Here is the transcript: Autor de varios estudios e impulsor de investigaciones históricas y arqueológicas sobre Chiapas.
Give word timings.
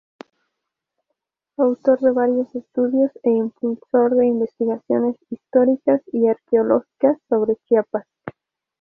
Autor 1.57 1.99
de 1.99 2.09
varios 2.09 2.55
estudios 2.55 3.11
e 3.21 3.29
impulsor 3.29 4.15
de 4.15 4.25
investigaciones 4.25 5.15
históricas 5.29 6.01
y 6.11 6.27
arqueológicas 6.27 7.19
sobre 7.29 7.55
Chiapas. 7.67 8.07